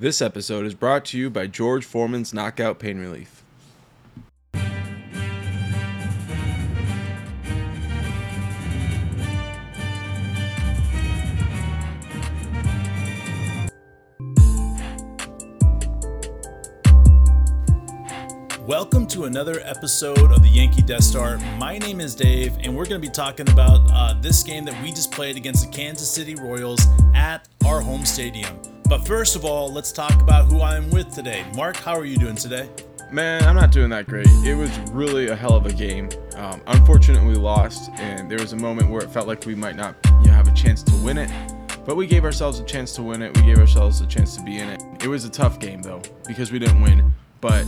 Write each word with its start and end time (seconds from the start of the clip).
This 0.00 0.22
episode 0.22 0.64
is 0.64 0.74
brought 0.74 1.06
to 1.06 1.18
you 1.18 1.28
by 1.28 1.48
George 1.48 1.84
Foreman's 1.84 2.32
Knockout 2.32 2.78
Pain 2.78 3.00
Relief. 3.00 3.42
Welcome 18.60 19.08
to 19.08 19.24
another 19.24 19.60
episode 19.64 20.30
of 20.30 20.42
the 20.42 20.48
Yankee 20.48 20.82
Death 20.82 21.02
Star. 21.02 21.38
My 21.58 21.76
name 21.78 22.00
is 22.00 22.14
Dave, 22.14 22.56
and 22.60 22.76
we're 22.76 22.86
going 22.86 23.00
to 23.02 23.04
be 23.04 23.12
talking 23.12 23.50
about 23.50 23.80
uh, 23.90 24.14
this 24.20 24.44
game 24.44 24.64
that 24.66 24.80
we 24.80 24.90
just 24.90 25.10
played 25.10 25.36
against 25.36 25.64
the 25.64 25.76
Kansas 25.76 26.08
City 26.08 26.36
Royals 26.36 26.86
at 27.16 27.48
our 27.66 27.80
home 27.80 28.06
stadium. 28.06 28.77
But 28.88 29.06
first 29.06 29.36
of 29.36 29.44
all, 29.44 29.70
let's 29.70 29.92
talk 29.92 30.18
about 30.18 30.46
who 30.46 30.62
I'm 30.62 30.88
with 30.88 31.12
today. 31.14 31.44
Mark, 31.54 31.76
how 31.76 31.94
are 31.94 32.06
you 32.06 32.16
doing 32.16 32.36
today? 32.36 32.70
Man, 33.12 33.42
I'm 33.44 33.54
not 33.54 33.70
doing 33.70 33.90
that 33.90 34.06
great. 34.06 34.26
It 34.46 34.54
was 34.54 34.70
really 34.92 35.28
a 35.28 35.36
hell 35.36 35.54
of 35.54 35.66
a 35.66 35.72
game. 35.74 36.08
Um, 36.36 36.62
unfortunately, 36.66 37.28
we 37.28 37.34
lost, 37.34 37.90
and 37.96 38.30
there 38.30 38.38
was 38.38 38.54
a 38.54 38.56
moment 38.56 38.88
where 38.88 39.02
it 39.02 39.10
felt 39.10 39.28
like 39.28 39.44
we 39.44 39.54
might 39.54 39.76
not 39.76 39.94
you 40.22 40.28
know, 40.28 40.32
have 40.32 40.48
a 40.48 40.54
chance 40.54 40.82
to 40.84 40.96
win 41.04 41.18
it. 41.18 41.30
But 41.84 41.96
we 41.96 42.06
gave 42.06 42.24
ourselves 42.24 42.60
a 42.60 42.64
chance 42.64 42.92
to 42.92 43.02
win 43.02 43.20
it. 43.20 43.36
We 43.36 43.42
gave 43.42 43.58
ourselves 43.58 44.00
a 44.00 44.06
chance 44.06 44.34
to 44.38 44.42
be 44.42 44.56
in 44.56 44.70
it. 44.70 44.82
It 45.02 45.08
was 45.08 45.26
a 45.26 45.30
tough 45.30 45.60
game, 45.60 45.82
though, 45.82 46.00
because 46.26 46.50
we 46.50 46.58
didn't 46.58 46.80
win. 46.80 47.12
But 47.42 47.66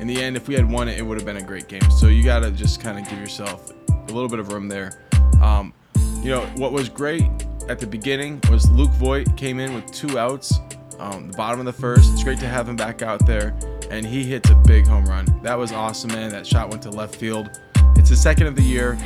in 0.00 0.06
the 0.06 0.22
end, 0.22 0.38
if 0.38 0.48
we 0.48 0.54
had 0.54 0.70
won 0.70 0.88
it, 0.88 0.98
it 0.98 1.02
would 1.02 1.18
have 1.18 1.26
been 1.26 1.36
a 1.36 1.46
great 1.46 1.68
game. 1.68 1.90
So 1.90 2.06
you 2.06 2.24
got 2.24 2.40
to 2.40 2.50
just 2.50 2.80
kind 2.80 2.98
of 2.98 3.06
give 3.10 3.18
yourself 3.18 3.72
a 3.90 4.12
little 4.12 4.28
bit 4.28 4.38
of 4.38 4.50
room 4.50 4.68
there. 4.68 5.02
Um, 5.42 5.74
you 6.22 6.30
know, 6.30 6.46
what 6.56 6.72
was 6.72 6.88
great 6.88 7.30
at 7.72 7.78
the 7.78 7.86
beginning 7.86 8.38
was 8.50 8.70
Luke 8.70 8.90
Voit 8.92 9.34
came 9.34 9.58
in 9.58 9.74
with 9.74 9.90
two 9.90 10.18
outs, 10.18 10.60
um, 10.98 11.30
the 11.30 11.36
bottom 11.38 11.58
of 11.58 11.64
the 11.64 11.72
first. 11.72 12.12
It's 12.12 12.22
great 12.22 12.38
to 12.40 12.46
have 12.46 12.68
him 12.68 12.76
back 12.76 13.00
out 13.00 13.26
there, 13.26 13.56
and 13.90 14.04
he 14.04 14.24
hits 14.24 14.50
a 14.50 14.54
big 14.54 14.86
home 14.86 15.06
run. 15.06 15.24
That 15.42 15.58
was 15.58 15.72
awesome, 15.72 16.12
man. 16.12 16.30
That 16.30 16.46
shot 16.46 16.68
went 16.68 16.82
to 16.82 16.90
left 16.90 17.16
field. 17.16 17.62
It's 17.96 18.10
the 18.10 18.16
second 18.16 18.46
of 18.46 18.56
the 18.56 18.62
year. 18.62 18.98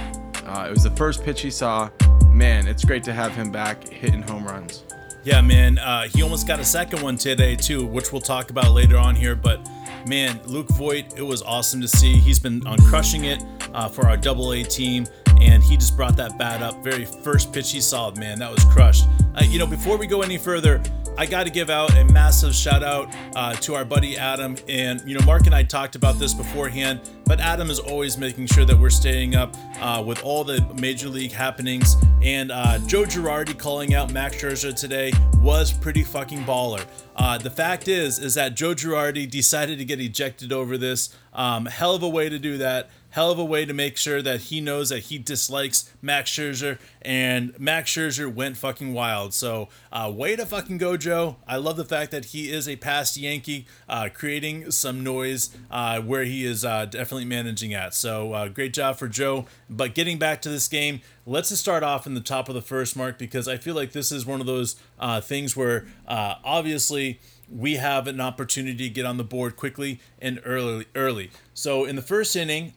Uh, 0.45 0.67
it 0.67 0.73
was 0.73 0.83
the 0.83 0.91
first 0.91 1.23
pitch 1.23 1.43
he 1.43 1.51
saw. 1.51 1.89
Man, 2.33 2.67
it's 2.67 2.85
great 2.85 3.05
to 3.05 3.13
have 3.13 3.37
him 3.37 3.53
back 3.53 3.87
hitting 3.87 4.23
home 4.23 4.45
runs. 4.45 4.83
Yeah, 5.23 5.41
man. 5.43 5.79
Uh, 5.79 6.09
he 6.09 6.23
almost 6.23 6.49
got 6.49 6.59
a 6.59 6.65
second 6.65 7.03
one 7.03 7.17
today, 7.17 7.55
too, 7.55 7.87
which 7.87 8.11
we'll 8.11 8.21
talk 8.21 8.51
about 8.51 8.73
later 8.73 8.97
on 8.97 9.15
here. 9.15 9.37
But 9.37 9.65
man, 10.09 10.41
Luke 10.45 10.69
Voit, 10.71 11.17
it 11.17 11.23
was 11.23 11.41
awesome 11.43 11.81
to 11.83 11.89
see. 11.89 12.17
He's 12.17 12.41
been 12.41 12.67
on 12.67 12.79
crushing 12.79 13.27
it 13.27 13.45
uh, 13.75 13.89
for 13.89 14.09
our 14.09 14.17
double 14.17 14.53
A 14.53 14.65
team, 14.65 15.07
and 15.41 15.63
he 15.63 15.77
just 15.77 15.97
brought 15.97 16.17
that 16.17 16.39
bat 16.39 16.63
up. 16.63 16.83
Very 16.83 17.05
first 17.05 17.53
pitch 17.53 17.73
he 17.73 17.81
saw, 17.81 18.11
man, 18.13 18.39
that 18.39 18.51
was 18.51 18.65
crushed. 18.65 19.07
Uh, 19.35 19.45
you 19.45 19.59
know, 19.59 19.67
before 19.67 19.97
we 19.97 20.07
go 20.07 20.23
any 20.23 20.39
further, 20.39 20.83
I 21.19 21.25
got 21.25 21.45
to 21.45 21.51
give 21.51 21.71
out 21.71 21.97
a 21.97 22.05
massive 22.05 22.55
shout 22.55 22.83
out 22.83 23.09
uh, 23.35 23.55
to 23.55 23.75
our 23.75 23.87
buddy 23.87 24.19
Adam. 24.19 24.55
And, 24.69 25.03
you 25.07 25.19
know, 25.19 25.25
Mark 25.25 25.47
and 25.47 25.55
I 25.55 25.63
talked 25.63 25.97
about 25.97 26.19
this 26.19 26.35
beforehand, 26.35 27.01
but 27.25 27.41
Adam 27.41 27.71
is 27.71 27.79
always 27.79 28.19
making 28.19 28.49
sure 28.49 28.67
that 28.67 28.79
we're 28.79 28.91
staying 28.91 29.35
up 29.35 29.57
uh, 29.81 30.03
with 30.07 30.23
all 30.23 30.45
the 30.45 30.61
major 30.79 31.09
league 31.09 31.33
happenings. 31.33 31.97
And 32.23 32.53
uh, 32.53 32.79
Joe 32.81 33.05
Girardi 33.05 33.59
calling 33.59 33.95
out 33.95 34.13
Max 34.13 34.37
Scherzer 34.37 34.79
today 34.79 35.11
was 35.39 35.73
pretty 35.73 36.03
fucking 36.03 36.45
baller. 36.45 36.85
Uh, 37.15 37.39
the 37.39 37.51
fact 37.51 37.89
is, 37.89 38.19
is 38.19 38.35
that 38.35 38.55
Joe 38.55 38.75
Girardi 38.75 39.31
decided 39.31 39.79
to 39.79 39.87
get 39.87 40.01
ejected 40.01 40.53
over 40.53 40.77
this. 40.77 41.17
Um, 41.33 41.65
hell 41.65 41.95
of 41.95 42.03
a 42.03 42.09
way 42.09 42.29
to 42.29 42.39
do 42.39 42.59
that 42.59 42.91
hell 43.11 43.31
of 43.31 43.39
a 43.39 43.45
way 43.45 43.65
to 43.65 43.73
make 43.73 43.97
sure 43.97 44.21
that 44.23 44.43
he 44.43 44.61
knows 44.61 44.91
that 44.91 45.05
he 45.05 45.19
dislikes 45.19 45.93
Max 46.03 46.31
Scherzer, 46.31 46.79
and 47.03 47.59
Max 47.59 47.91
Scherzer 47.91 48.33
went 48.33 48.57
fucking 48.57 48.93
wild. 48.93 49.33
So, 49.33 49.69
uh, 49.93 50.13
way 50.15 50.37
to 50.37 50.45
fucking 50.45 50.79
go, 50.79 50.97
Joe. 50.97 51.37
I 51.47 51.57
love 51.57 51.77
the 51.77 51.85
fact 51.85 52.11
that 52.11 52.27
he 52.27 52.51
is 52.51 52.69
a 52.69 52.77
past 52.77 53.17
Yankee, 53.17 53.67
uh, 53.89 54.09
creating 54.13 54.71
some 54.71 55.03
noise 55.03 55.57
uh, 55.71 56.01
where 56.01 56.25
he 56.25 56.45
is 56.45 56.65
uh, 56.65 56.87
definitely 56.87 57.25
managing 57.25 57.73
at. 57.73 57.95
So, 57.95 58.33
uh, 58.33 58.49
great 58.49 58.75
job 58.75 58.97
for 58.97 59.09
Joe. 59.09 59.47
But 59.71 59.95
getting 59.95 60.19
back 60.19 60.43
to 60.43 60.49
this 60.49 60.69
game, 60.69 61.01
let's 61.25 61.49
just 61.49 61.63
start 61.63 61.83
off 61.83 62.07
in 62.07 62.15
the 62.15 62.21
top 62.21 62.49
of 62.49 62.55
the 62.55 62.63
first 62.63 62.97
mark 62.97 63.19
because 63.19 63.49
I 63.49 63.57
feel 63.57 63.75
like 63.75 63.93
this 63.93 64.13
is 64.13 64.27
one 64.27 64.41
of 64.41 64.47
those 64.47 64.77
uh, 64.99 65.21
things 65.21 65.57
where 65.57 65.87
obviously 66.07 67.21
we 67.49 67.75
have 67.75 68.07
an 68.07 68.21
opportunity 68.21 68.89
to 68.89 68.95
get 68.95 69.07
on 69.07 69.17
the 69.17 69.25
board 69.25 69.57
quickly 69.57 70.01
and 70.21 70.41
early 70.45 70.87
early. 70.95 71.31
So 71.55 71.85
in 71.85 71.97
the 71.97 72.03
first 72.03 72.35
inning, 72.35 72.75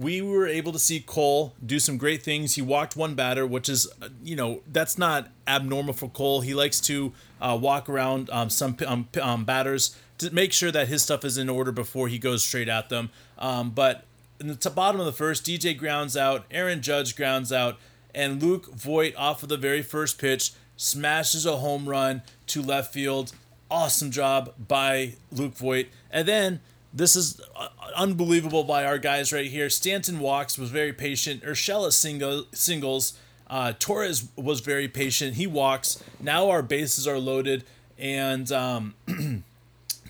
we 0.00 0.22
were 0.22 0.46
able 0.46 0.72
to 0.72 0.78
see 0.78 0.98
Cole 0.98 1.54
do 1.64 1.78
some 1.78 1.98
great 1.98 2.22
things. 2.22 2.54
He 2.54 2.62
walked 2.62 2.96
one 2.96 3.14
batter, 3.14 3.46
which 3.46 3.68
is, 3.68 3.86
uh, 4.00 4.08
you 4.24 4.34
know, 4.34 4.62
that's 4.66 4.96
not 4.96 5.28
abnormal 5.46 5.92
for 5.92 6.08
Cole. 6.08 6.40
He 6.40 6.54
likes 6.54 6.80
to 6.82 7.12
uh, 7.38 7.58
walk 7.60 7.86
around 7.86 8.30
um, 8.30 8.48
some 8.48 8.78
um, 8.86 9.08
um, 9.20 9.44
batters 9.44 9.94
to 10.16 10.30
make 10.32 10.54
sure 10.54 10.72
that 10.72 10.88
his 10.88 11.02
stuff 11.02 11.22
is 11.22 11.36
in 11.36 11.50
order 11.50 11.70
before 11.70 12.08
he 12.08 12.18
goes 12.18 12.42
straight 12.42 12.68
at 12.68 12.88
them. 12.88 13.10
Um, 13.38 13.72
but 13.72 14.06
in 14.40 14.46
the 14.46 14.54
t- 14.54 14.70
bottom 14.70 15.00
of 15.00 15.06
the 15.06 15.12
first, 15.12 15.44
DJ 15.44 15.76
grounds 15.76 16.16
out, 16.16 16.46
Aaron 16.50 16.80
Judge 16.80 17.14
grounds 17.14 17.52
out, 17.52 17.76
and 18.14 18.42
Luke 18.42 18.72
Voit 18.72 19.14
off 19.16 19.42
of 19.42 19.50
the 19.50 19.58
very 19.58 19.82
first 19.82 20.18
pitch 20.18 20.52
smashes 20.78 21.44
a 21.44 21.58
home 21.58 21.86
run 21.86 22.22
to 22.46 22.62
left 22.62 22.94
field. 22.94 23.32
Awesome 23.70 24.10
job 24.10 24.54
by 24.66 25.16
Luke 25.30 25.58
Voit. 25.58 25.88
And 26.10 26.26
then 26.26 26.60
this 26.92 27.14
is 27.16 27.40
uh, 27.56 27.68
unbelievable 27.96 28.64
by 28.64 28.84
our 28.84 28.98
guys 28.98 29.32
right 29.32 29.50
here. 29.50 29.70
Stanton 29.70 30.18
walks, 30.18 30.58
was 30.58 30.70
very 30.70 30.92
patient. 30.92 31.42
Urshela 31.42 31.92
single, 31.92 32.44
singles. 32.52 33.14
Uh, 33.48 33.72
Torres 33.78 34.28
was 34.36 34.60
very 34.60 34.88
patient. 34.88 35.34
He 35.34 35.46
walks. 35.46 36.02
Now 36.20 36.50
our 36.50 36.62
bases 36.62 37.06
are 37.06 37.18
loaded, 37.18 37.64
and 37.98 38.50
um, 38.52 38.94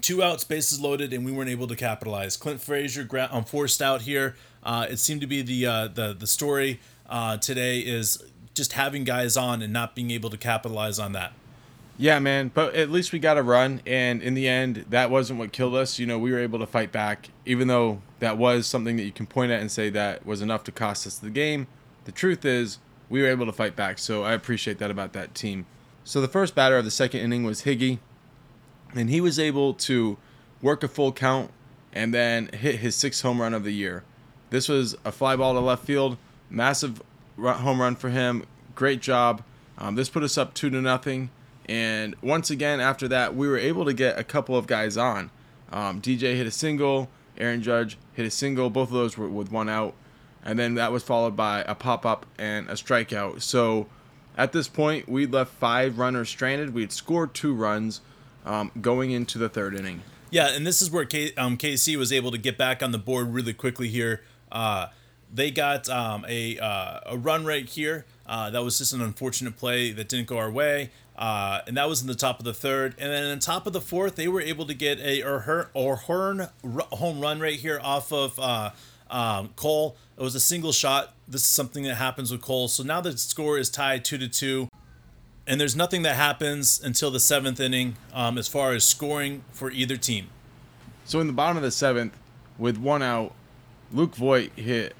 two 0.00 0.22
outs, 0.22 0.44
bases 0.44 0.80
loaded, 0.80 1.12
and 1.12 1.24
we 1.24 1.32
weren't 1.32 1.50
able 1.50 1.66
to 1.66 1.76
capitalize. 1.76 2.36
Clint 2.36 2.60
Frazier 2.60 3.04
gra- 3.04 3.28
um, 3.30 3.44
forced 3.44 3.80
out 3.80 4.02
here. 4.02 4.36
Uh, 4.62 4.86
it 4.91 4.98
seemed 4.98 5.22
to 5.22 5.26
be 5.26 5.42
the 5.42 5.66
uh, 5.66 5.88
the 5.88 6.12
the 6.12 6.26
story 6.26 6.80
uh, 7.08 7.36
today 7.38 7.80
is 7.80 8.22
just 8.54 8.74
having 8.74 9.04
guys 9.04 9.36
on 9.36 9.62
and 9.62 9.72
not 9.72 9.94
being 9.94 10.10
able 10.10 10.28
to 10.28 10.36
capitalize 10.36 10.98
on 10.98 11.12
that. 11.12 11.32
Yeah, 12.00 12.18
man, 12.18 12.50
but 12.54 12.74
at 12.76 12.90
least 12.90 13.12
we 13.12 13.18
got 13.18 13.36
a 13.36 13.42
run, 13.42 13.82
and 13.84 14.22
in 14.22 14.32
the 14.32 14.48
end, 14.48 14.86
that 14.88 15.10
wasn't 15.10 15.38
what 15.38 15.52
killed 15.52 15.74
us. 15.74 15.98
You 15.98 16.06
know, 16.06 16.18
we 16.18 16.32
were 16.32 16.38
able 16.38 16.58
to 16.58 16.66
fight 16.66 16.92
back, 16.92 17.28
even 17.44 17.68
though 17.68 18.00
that 18.20 18.38
was 18.38 18.66
something 18.66 18.96
that 18.96 19.02
you 19.02 19.12
can 19.12 19.26
point 19.26 19.52
at 19.52 19.60
and 19.60 19.70
say 19.70 19.90
that 19.90 20.24
was 20.24 20.40
enough 20.40 20.64
to 20.64 20.72
cost 20.72 21.06
us 21.06 21.18
the 21.18 21.28
game. 21.28 21.66
The 22.06 22.12
truth 22.12 22.42
is, 22.46 22.78
we 23.10 23.20
were 23.20 23.28
able 23.28 23.44
to 23.44 23.52
fight 23.52 23.76
back, 23.76 23.98
so 23.98 24.24
I 24.24 24.32
appreciate 24.32 24.78
that 24.78 24.90
about 24.90 25.12
that 25.12 25.34
team. 25.34 25.66
So 26.02 26.22
the 26.22 26.26
first 26.26 26.54
batter 26.54 26.78
of 26.78 26.86
the 26.86 26.90
second 26.90 27.20
inning 27.20 27.44
was 27.44 27.64
Higgy, 27.64 27.98
and 28.94 29.10
he 29.10 29.20
was 29.20 29.38
able 29.38 29.74
to 29.74 30.16
work 30.62 30.82
a 30.82 30.88
full 30.88 31.12
count 31.12 31.50
and 31.92 32.14
then 32.14 32.46
hit 32.54 32.76
his 32.76 32.96
sixth 32.96 33.20
home 33.20 33.42
run 33.42 33.52
of 33.52 33.62
the 33.62 33.74
year. 33.74 34.04
This 34.48 34.70
was 34.70 34.96
a 35.04 35.12
fly 35.12 35.36
ball 35.36 35.52
to 35.52 35.60
left 35.60 35.84
field, 35.84 36.16
massive 36.48 37.02
home 37.38 37.78
run 37.78 37.94
for 37.94 38.08
him. 38.08 38.46
Great 38.74 39.02
job. 39.02 39.42
Um, 39.76 39.96
this 39.96 40.08
put 40.08 40.22
us 40.22 40.38
up 40.38 40.54
two 40.54 40.70
to 40.70 40.80
nothing 40.80 41.28
and 41.70 42.16
once 42.20 42.50
again, 42.50 42.81
after 42.81 43.06
that, 43.06 43.36
we 43.36 43.47
were 43.47 43.56
able 43.56 43.84
to 43.84 43.92
get 43.92 44.19
a 44.19 44.25
couple 44.25 44.56
of 44.56 44.66
guys 44.66 44.97
on. 44.97 45.31
Um, 45.70 46.03
DJ 46.03 46.34
hit 46.34 46.44
a 46.44 46.50
single, 46.50 47.08
Aaron 47.38 47.62
Judge 47.62 47.97
hit 48.12 48.26
a 48.26 48.31
single. 48.31 48.70
Both 48.70 48.88
of 48.88 48.94
those 48.94 49.16
were 49.16 49.28
with 49.28 49.53
one 49.53 49.69
out. 49.69 49.94
And 50.44 50.59
then 50.59 50.75
that 50.75 50.91
was 50.91 51.04
followed 51.04 51.36
by 51.36 51.60
a 51.69 51.76
pop 51.76 52.04
up 52.04 52.26
and 52.36 52.69
a 52.69 52.72
strikeout. 52.72 53.42
So 53.42 53.86
at 54.36 54.50
this 54.50 54.66
point, 54.66 55.09
we'd 55.09 55.32
left 55.32 55.53
five 55.53 55.97
runners 55.97 56.28
stranded. 56.28 56.75
We'd 56.75 56.91
scored 56.91 57.34
two 57.34 57.54
runs 57.54 58.00
um, 58.44 58.72
going 58.80 59.12
into 59.12 59.38
the 59.38 59.48
third 59.48 59.76
inning. 59.76 60.03
Yeah, 60.30 60.48
and 60.48 60.66
this 60.66 60.82
is 60.82 60.91
where 60.91 61.04
K- 61.04 61.34
um, 61.34 61.56
KC 61.56 61.94
was 61.97 62.12
able 62.12 62.32
to 62.32 62.38
get 62.38 62.59
back 62.59 62.82
on 62.82 62.91
the 62.91 62.98
board 62.98 63.32
really 63.32 63.53
quickly 63.53 63.86
here. 63.86 64.22
Uh, 64.50 64.88
they 65.32 65.53
got 65.53 65.88
um, 65.88 66.25
a, 66.28 66.59
uh, 66.59 67.00
a 67.06 67.16
run 67.16 67.44
right 67.44 67.69
here. 67.69 68.06
Uh, 68.30 68.48
that 68.48 68.62
was 68.62 68.78
just 68.78 68.92
an 68.92 69.00
unfortunate 69.00 69.56
play 69.56 69.91
that 69.91 70.08
didn't 70.08 70.28
go 70.28 70.38
our 70.38 70.52
way. 70.52 70.91
Uh, 71.18 71.62
and 71.66 71.76
that 71.76 71.88
was 71.88 72.00
in 72.00 72.06
the 72.06 72.14
top 72.14 72.38
of 72.38 72.44
the 72.44 72.54
third. 72.54 72.94
And 72.96 73.12
then 73.12 73.24
in 73.24 73.38
the 73.41 73.44
top 73.44 73.66
of 73.66 73.72
the 73.72 73.80
fourth, 73.80 74.14
they 74.14 74.28
were 74.28 74.41
able 74.41 74.66
to 74.66 74.74
get 74.74 75.00
a 75.00 75.21
or 75.24 75.68
O'Hearn 75.74 76.48
home 76.62 77.21
run 77.21 77.41
right 77.41 77.59
here 77.59 77.80
off 77.82 78.12
of 78.12 78.38
uh, 78.38 78.71
um, 79.10 79.50
Cole. 79.56 79.97
It 80.16 80.22
was 80.22 80.36
a 80.36 80.41
single 80.41 80.71
shot. 80.71 81.12
This 81.27 81.41
is 81.41 81.48
something 81.48 81.82
that 81.82 81.97
happens 81.97 82.30
with 82.30 82.41
Cole. 82.41 82.68
So 82.68 82.84
now 82.84 83.00
the 83.00 83.18
score 83.18 83.59
is 83.59 83.68
tied 83.68 84.04
two 84.04 84.16
to 84.18 84.28
two. 84.28 84.68
And 85.44 85.60
there's 85.60 85.74
nothing 85.74 86.03
that 86.03 86.15
happens 86.15 86.80
until 86.80 87.10
the 87.10 87.18
seventh 87.18 87.59
inning 87.59 87.97
um, 88.15 88.38
as 88.38 88.47
far 88.47 88.74
as 88.74 88.84
scoring 88.84 89.42
for 89.50 89.72
either 89.72 89.97
team. 89.97 90.28
So 91.04 91.18
in 91.18 91.27
the 91.27 91.32
bottom 91.32 91.56
of 91.56 91.65
the 91.65 91.72
seventh, 91.72 92.16
with 92.59 92.78
one 92.78 93.03
out, 93.03 93.34
Luke 93.91 94.15
Voit 94.15 94.53
hit 94.54 94.94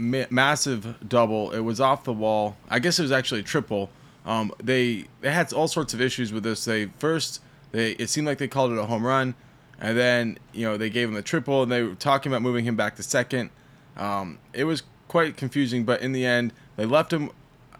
a 0.00 0.26
massive 0.30 1.08
double. 1.08 1.52
It 1.52 1.60
was 1.60 1.80
off 1.80 2.04
the 2.04 2.12
wall. 2.12 2.56
I 2.68 2.78
guess 2.78 2.98
it 2.98 3.02
was 3.02 3.12
actually 3.12 3.40
a 3.40 3.44
triple 3.44 3.90
um, 4.24 4.52
they 4.62 5.06
they 5.20 5.30
had 5.30 5.52
all 5.52 5.68
sorts 5.68 5.94
of 5.94 6.00
issues 6.00 6.32
with 6.32 6.42
this. 6.42 6.64
They 6.64 6.86
first 6.98 7.42
they 7.72 7.92
it 7.92 8.08
seemed 8.10 8.26
like 8.26 8.38
they 8.38 8.48
called 8.48 8.72
it 8.72 8.78
a 8.78 8.84
home 8.84 9.04
run, 9.04 9.34
and 9.80 9.96
then 9.96 10.38
you 10.52 10.66
know 10.66 10.76
they 10.76 10.90
gave 10.90 11.08
him 11.08 11.16
a 11.16 11.22
triple, 11.22 11.62
and 11.62 11.72
they 11.72 11.82
were 11.82 11.94
talking 11.94 12.30
about 12.30 12.42
moving 12.42 12.64
him 12.64 12.76
back 12.76 12.96
to 12.96 13.02
second. 13.02 13.50
Um, 13.96 14.38
it 14.52 14.64
was 14.64 14.82
quite 15.08 15.36
confusing, 15.36 15.84
but 15.84 16.00
in 16.00 16.12
the 16.12 16.24
end 16.24 16.52
they 16.76 16.86
left 16.86 17.12
him 17.12 17.30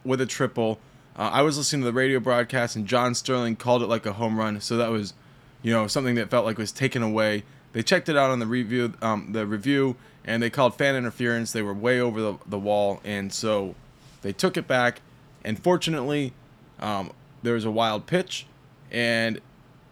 with 0.04 0.20
a 0.20 0.26
triple. 0.26 0.80
Uh, 1.16 1.30
I 1.32 1.42
was 1.42 1.58
listening 1.58 1.82
to 1.82 1.86
the 1.86 1.92
radio 1.92 2.20
broadcast, 2.20 2.76
and 2.76 2.86
John 2.86 3.14
Sterling 3.14 3.56
called 3.56 3.82
it 3.82 3.86
like 3.86 4.06
a 4.06 4.14
home 4.14 4.38
run, 4.38 4.60
so 4.60 4.76
that 4.76 4.90
was 4.90 5.14
you 5.62 5.72
know, 5.72 5.86
something 5.86 6.14
that 6.14 6.30
felt 6.30 6.46
like 6.46 6.58
was 6.58 6.72
taken 6.72 7.02
away. 7.02 7.44
They 7.72 7.82
checked 7.82 8.08
it 8.08 8.16
out 8.16 8.30
on 8.30 8.38
the 8.38 8.46
review, 8.46 8.94
um, 9.02 9.32
the 9.32 9.46
review, 9.46 9.96
and 10.24 10.42
they 10.42 10.50
called 10.50 10.74
fan 10.74 10.96
interference. 10.96 11.52
They 11.52 11.62
were 11.62 11.74
way 11.74 12.00
over 12.00 12.20
the, 12.20 12.38
the 12.46 12.58
wall, 12.58 13.00
and 13.04 13.32
so 13.32 13.74
they 14.22 14.32
took 14.32 14.56
it 14.56 14.66
back. 14.66 15.00
And 15.44 15.62
fortunately, 15.62 16.32
um, 16.78 17.12
there 17.42 17.54
was 17.54 17.64
a 17.64 17.70
wild 17.70 18.06
pitch, 18.06 18.46
and 18.90 19.40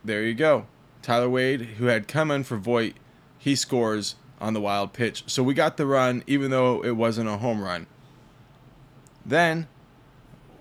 there 0.05 0.23
you 0.23 0.35
go. 0.35 0.67
Tyler 1.03 1.29
Wade, 1.29 1.63
who 1.63 1.87
had 1.87 2.09
come 2.09 2.31
in 2.31 2.45
for 2.45 2.57
Voit, 2.57 2.95
he 3.39 3.55
scores 3.55 4.17
on 4.41 4.53
the 4.53 4.61
wild 4.61 4.93
pitch. 4.93 5.25
So 5.27 5.43
we 5.43 5.55
got 5.55 5.77
the 5.77 5.87
run, 5.87 6.23
even 6.27 6.51
though 6.51 6.85
it 6.85 6.93
wasn't 6.93 7.29
a 7.29 7.39
home 7.39 7.63
run. 7.63 7.87
Then 9.25 9.69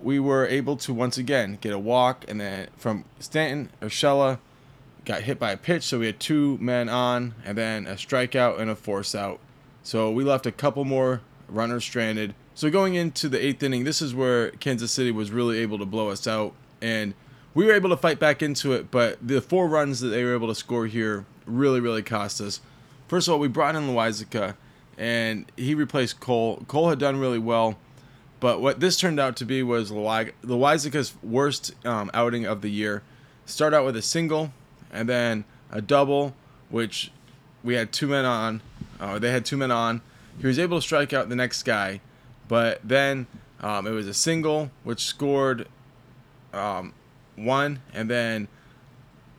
we 0.02 0.20
were 0.20 0.46
able 0.46 0.78
to 0.78 0.94
once 0.94 1.18
again 1.18 1.58
get 1.60 1.74
a 1.74 1.80
walk, 1.80 2.26
and 2.28 2.40
then 2.40 2.68
from 2.78 3.06
Stanton, 3.20 3.70
Urshela 3.82 4.40
got 5.06 5.24
hit 5.24 5.40
by 5.40 5.52
a 5.52 5.58
pitch, 5.58 5.84
so 5.84 6.00
we 6.00 6.06
had 6.06 6.20
two 6.20 6.58
men 6.60 6.90
on, 6.90 7.34
and 7.46 7.58
then 7.58 7.88
a 7.88 7.94
strikeout 7.94 8.60
and 8.60 8.70
a 8.70 8.76
force 8.76 9.16
out. 9.16 9.40
So 9.88 10.12
we 10.12 10.26
left 10.26 10.46
a 10.46 10.52
couple 10.52 10.84
more 10.84 11.22
runners 11.48 11.86
stranded. 11.86 12.36
So 12.56 12.70
going 12.70 12.96
into 12.96 13.30
the 13.30 13.42
eighth 13.42 13.64
inning, 13.64 13.86
this 13.86 14.02
is 14.02 14.14
where 14.14 14.52
Kansas 14.52 14.92
City 14.92 15.12
was 15.12 15.32
really 15.32 15.60
able 15.60 15.80
to 15.80 15.86
blow 15.86 16.10
us 16.10 16.28
out, 16.28 16.52
and 16.82 17.14
we 17.54 17.66
were 17.66 17.72
able 17.72 17.92
to 17.92 17.96
fight 17.96 18.20
back 18.20 18.44
into 18.44 18.74
it. 18.74 18.92
But 18.92 19.18
the 19.26 19.40
four 19.40 19.70
runs 19.70 20.02
that 20.02 20.10
they 20.10 20.26
were 20.26 20.34
able 20.34 20.50
to 20.50 20.56
score 20.56 20.88
here 20.88 21.26
really, 21.46 21.80
really 21.80 22.04
cost 22.04 22.42
us. 22.42 22.60
First 23.08 23.30
of 23.30 23.36
all, 23.36 23.40
we 23.40 23.48
brought 23.48 23.78
in 23.78 23.84
Loaisiga, 23.84 24.56
and 24.98 25.50
he 25.56 25.74
replaced 25.74 26.20
Cole. 26.20 26.66
Cole 26.68 26.90
had 26.90 27.00
done 27.00 27.18
really 27.18 27.40
well, 27.40 27.78
but 28.42 28.60
what 28.60 28.82
this 28.82 28.98
turned 28.98 29.22
out 29.22 29.38
to 29.38 29.46
be 29.46 29.64
was 29.64 29.90
Loaisiga's 29.90 31.14
worst 31.24 31.74
um, 31.86 32.12
outing 32.14 32.46
of 32.46 32.62
the 32.62 32.70
year. 32.70 33.04
Start 33.46 33.74
out 33.74 33.86
with 33.86 33.96
a 33.96 34.02
single, 34.02 34.52
and 34.92 35.08
then 35.08 35.46
a 35.72 35.82
double, 35.82 36.36
which 36.68 37.10
we 37.64 37.76
had 37.76 37.94
two 37.94 38.08
men 38.08 38.26
on. 38.26 38.62
Uh, 39.00 39.20
they 39.20 39.32
had 39.32 39.46
two 39.46 39.58
men 39.58 39.72
on. 39.72 40.02
He 40.40 40.48
was 40.48 40.60
able 40.60 40.78
to 40.78 40.82
strike 40.82 41.14
out 41.14 41.30
the 41.30 41.36
next 41.36 41.64
guy, 41.64 42.02
but 42.48 42.80
then 42.84 43.28
um, 43.60 43.88
it 43.88 43.92
was 43.92 44.08
a 44.08 44.14
single, 44.14 44.72
which 44.84 45.04
scored 45.04 45.68
um, 46.54 46.94
one, 47.36 47.82
and 47.94 48.10
then 48.10 48.48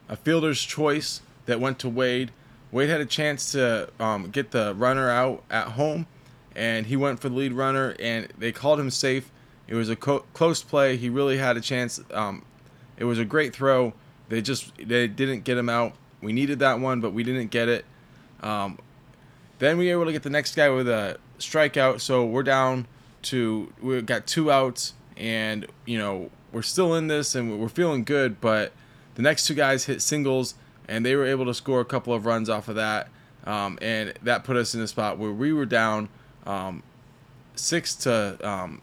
a 0.08 0.16
fielder's 0.16 0.62
choice 0.62 1.20
that 1.46 1.60
went 1.60 1.78
to 1.80 1.88
Wade. 1.88 2.32
Wade 2.72 2.88
had 2.88 3.00
a 3.00 3.06
chance 3.06 3.52
to 3.52 3.88
um, 3.98 4.30
get 4.30 4.50
the 4.50 4.74
runner 4.74 5.08
out 5.08 5.42
at 5.50 5.68
home, 5.68 6.06
and 6.54 6.86
he 6.86 6.96
went 6.96 7.20
for 7.20 7.28
the 7.28 7.34
lead 7.34 7.52
runner, 7.52 7.94
and 7.98 8.28
they 8.38 8.52
called 8.52 8.80
him 8.80 8.90
safe. 8.90 9.30
It 9.66 9.74
was 9.74 9.88
a 9.88 9.96
co- 9.96 10.24
close 10.32 10.62
play. 10.62 10.96
He 10.96 11.08
really 11.08 11.38
had 11.38 11.56
a 11.56 11.60
chance. 11.60 12.00
Um, 12.12 12.44
it 12.96 13.04
was 13.04 13.18
a 13.18 13.24
great 13.24 13.54
throw. 13.54 13.92
They 14.28 14.42
just 14.42 14.72
they 14.76 15.06
didn't 15.06 15.44
get 15.44 15.56
him 15.56 15.68
out. 15.68 15.94
We 16.20 16.32
needed 16.32 16.58
that 16.58 16.80
one, 16.80 17.00
but 17.00 17.12
we 17.12 17.22
didn't 17.22 17.50
get 17.50 17.68
it. 17.68 17.84
Um, 18.42 18.78
then 19.58 19.78
we 19.78 19.86
were 19.86 19.92
able 19.92 20.06
to 20.06 20.12
get 20.12 20.22
the 20.22 20.30
next 20.30 20.54
guy 20.54 20.68
with 20.68 20.88
a 20.88 21.18
strikeout. 21.38 22.00
So 22.00 22.24
we're 22.24 22.42
down 22.42 22.86
to 23.22 23.72
we 23.80 24.00
got 24.02 24.26
two 24.26 24.50
outs, 24.50 24.94
and 25.16 25.66
you 25.84 25.98
know 25.98 26.30
we're 26.52 26.62
still 26.62 26.94
in 26.94 27.08
this 27.08 27.34
and 27.34 27.60
we're 27.60 27.68
feeling 27.68 28.04
good. 28.04 28.40
But 28.40 28.72
the 29.14 29.22
next 29.22 29.46
two 29.46 29.54
guys 29.54 29.84
hit 29.84 30.02
singles, 30.02 30.54
and 30.86 31.04
they 31.04 31.16
were 31.16 31.26
able 31.26 31.44
to 31.46 31.54
score 31.54 31.80
a 31.80 31.84
couple 31.84 32.14
of 32.14 32.26
runs 32.26 32.48
off 32.48 32.68
of 32.68 32.76
that, 32.76 33.08
um, 33.44 33.78
and 33.82 34.14
that 34.22 34.44
put 34.44 34.56
us 34.56 34.74
in 34.74 34.80
a 34.80 34.88
spot 34.88 35.18
where 35.18 35.32
we 35.32 35.52
were 35.52 35.66
down 35.66 36.08
um, 36.46 36.82
six 37.56 37.94
to 37.96 38.38
um, 38.48 38.80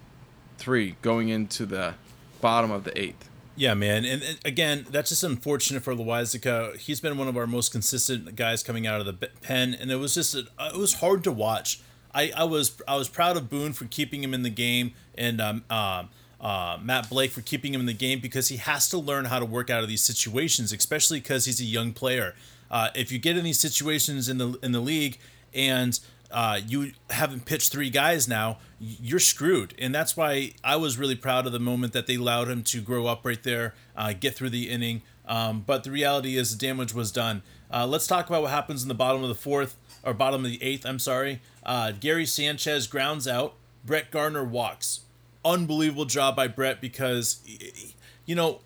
three 0.58 0.98
going 1.02 1.30
into 1.30 1.66
the 1.66 1.96
bottom 2.42 2.72
of 2.72 2.84
the 2.84 2.98
eighth. 3.00 3.30
Yeah, 3.58 3.74
man, 3.74 4.04
and, 4.04 4.38
again, 4.44 4.86
that's 4.90 5.10
just 5.10 5.24
unfortunate 5.24 5.82
for 5.82 5.94
Loaisiga. 5.94 6.76
He's 6.78 7.00
been 7.00 7.18
one 7.18 7.30
of 7.30 7.38
our 7.38 7.48
most 7.48 7.72
consistent 7.72 8.36
guys 8.36 8.62
coming 8.64 8.86
out 8.86 9.00
of 9.00 9.06
the 9.06 9.14
pen, 9.14 9.74
and 9.74 9.90
it 9.90 9.96
was 9.96 10.14
just 10.14 10.36
a, 10.36 10.46
it 10.60 10.78
was 10.78 10.96
hard 10.96 11.24
to 11.24 11.32
watch. 11.32 11.80
I, 12.14 12.32
I 12.36 12.44
was 12.44 12.82
I 12.88 12.98
was 12.98 13.08
proud 13.08 13.38
of 13.38 13.50
Boone 13.50 13.72
for 13.72 13.86
keeping 13.86 14.24
him 14.24 14.34
in 14.34 14.44
the 14.44 14.50
game, 14.50 14.94
and 15.18 15.40
um, 15.40 15.64
uh, 15.70 16.04
uh, 16.42 16.78
Matt 16.82 17.10
Blake 17.10 17.32
for 17.32 17.42
keeping 17.42 17.74
him 17.74 17.80
in 17.80 17.86
the 17.86 17.94
game 17.94 18.20
because 18.20 18.50
he 18.50 18.58
has 18.58 18.90
to 18.90 18.98
learn 18.98 19.26
how 19.26 19.40
to 19.40 19.46
work 19.46 19.70
out 19.70 19.84
of 19.84 19.90
these 19.90 20.02
situations, 20.02 20.74
especially 20.74 21.20
because 21.20 21.46
he's 21.46 21.62
a 21.62 21.66
young 21.66 21.94
player. 21.94 22.36
Uh, 22.70 22.90
if 22.94 23.12
you 23.12 23.20
get 23.20 23.38
in 23.38 23.44
these 23.46 23.60
situations 23.60 24.28
in 24.28 24.38
the 24.38 24.60
in 24.62 24.74
the 24.74 24.82
league 24.82 25.18
and 25.54 26.00
uh, 26.32 26.60
you 26.68 26.92
haven't 27.10 27.46
pitched 27.46 27.72
three 27.72 27.90
guys 27.90 28.28
now, 28.28 28.58
you're 28.80 29.20
screwed. 29.20 29.74
And 29.80 29.94
that's 29.94 30.18
why 30.18 30.54
I 30.64 30.76
was 30.76 30.98
really 30.98 31.16
proud 31.16 31.46
of 31.46 31.54
the 31.54 31.60
moment 31.60 31.94
that 31.94 32.08
they 32.08 32.16
allowed 32.16 32.50
him 32.50 32.64
to 32.64 32.82
grow 32.82 33.08
up 33.08 33.26
right 33.26 33.42
there, 33.42 33.74
uh, 33.96 34.14
get 34.14 34.36
through 34.36 34.50
the 34.50 34.70
inning. 34.70 35.02
Um, 35.28 35.64
but 35.66 35.84
the 35.84 35.92
reality 35.92 36.38
is, 36.38 36.56
the 36.56 36.68
damage 36.68 36.94
was 36.94 37.12
done. 37.12 37.42
Uh, 37.72 37.88
let's 37.88 38.08
talk 38.08 38.28
about 38.30 38.44
what 38.44 38.52
happens 38.52 38.84
in 38.84 38.90
the 38.90 38.96
bottom 38.96 39.24
of 39.24 39.30
the 39.30 39.36
fourth, 39.36 39.76
or 40.04 40.14
bottom 40.14 40.46
of 40.46 40.52
the 40.52 40.62
eighth, 40.62 40.86
I'm 40.86 41.00
sorry. 41.00 41.42
Uh, 41.66 41.92
Gary 41.92 42.26
Sanchez 42.26 42.86
grounds 42.86 43.28
out, 43.28 43.56
Brett 43.84 44.12
Gardner 44.12 44.44
walks. 44.44 45.02
Unbelievable 45.44 46.06
job 46.06 46.36
by 46.36 46.48
Brett 46.48 46.80
because, 46.80 47.40
you 48.26 48.36
know, 48.36 48.62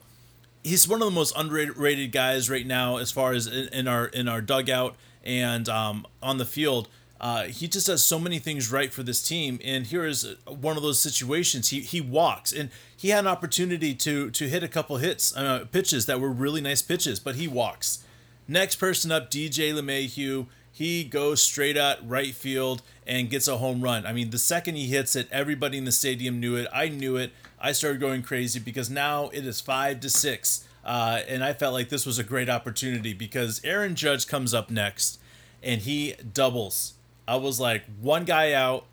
he's 0.64 0.88
one 0.88 1.02
of 1.02 1.06
the 1.06 1.16
most 1.16 1.34
underrated 1.38 2.12
guys 2.12 2.50
right 2.50 2.66
now 2.66 2.98
as 2.98 3.12
far 3.12 3.34
as 3.34 3.48
in, 3.48 3.68
in 3.70 3.88
our 3.88 4.06
in 4.06 4.28
our 4.28 4.42
dugout 4.42 4.96
and 5.24 5.68
um, 5.70 6.06
on 6.22 6.38
the 6.38 6.46
field. 6.46 6.88
Uh, 7.22 7.44
he 7.44 7.68
just 7.68 7.88
does 7.88 8.04
so 8.04 8.18
many 8.18 8.40
things 8.40 8.72
right 8.72 8.94
for 8.94 9.04
this 9.04 9.22
team, 9.22 9.60
and 9.64 9.88
here 9.88 10.06
is 10.06 10.36
one 10.46 10.78
of 10.78 10.84
those 10.84 11.00
situations. 11.00 11.70
He 11.70 11.82
he 11.82 12.00
walks, 12.00 12.54
and 12.54 12.70
he 12.96 13.10
had 13.10 13.20
an 13.20 13.28
opportunity 13.28 13.94
to 13.96 14.32
to 14.32 14.48
hit 14.48 14.64
a 14.64 14.70
couple 14.70 14.98
hits, 14.98 15.36
uh, 15.36 15.66
pitches 15.72 16.06
that 16.06 16.22
were 16.22 16.30
really 16.30 16.62
nice 16.62 16.82
pitches, 16.82 17.20
but 17.20 17.36
he 17.36 17.48
walks. 17.48 18.04
Next 18.48 18.76
person 18.76 19.12
up, 19.12 19.30
DJ 19.30 19.74
LeMahieu. 19.74 20.48
He 20.72 21.04
goes 21.04 21.42
straight 21.42 21.76
at 21.76 22.00
right 22.08 22.34
field 22.34 22.82
and 23.06 23.30
gets 23.30 23.50
a 23.50 23.58
home 23.58 23.82
run. 23.82 24.06
I 24.06 24.14
mean, 24.14 24.30
the 24.30 24.40
second 24.40 24.76
he 24.76 24.88
hits 24.88 25.14
it, 25.16 25.28
everybody 25.30 25.78
in 25.78 25.84
the 25.84 25.92
stadium 25.92 26.40
knew 26.40 26.56
it. 26.56 26.68
I 26.74 26.88
knew 26.88 27.18
it. 27.18 27.34
I 27.60 27.74
started 27.74 28.00
going 28.00 28.24
crazy 28.24 28.62
because 28.62 28.90
now 28.90 29.28
it 29.34 29.46
is 29.46 29.60
five 29.60 30.00
to 30.00 30.10
six, 30.10 30.66
uh, 30.86 31.20
and 31.28 31.44
I 31.44 31.52
felt 31.52 31.74
like 31.74 31.90
this 31.90 32.06
was 32.06 32.18
a 32.18 32.24
great 32.24 32.48
opportunity 32.50 33.12
because 33.14 33.60
Aaron 33.66 33.96
Judge 33.96 34.26
comes 34.26 34.54
up 34.54 34.70
next, 34.70 35.20
and 35.62 35.82
he 35.82 36.14
doubles 36.14 36.94
I 37.30 37.36
was 37.36 37.60
like, 37.60 37.84
one 38.02 38.26
guy 38.26 38.54
out, 38.54 38.86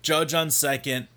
Judge 0.00 0.32
on 0.32 0.50
second. 0.50 1.08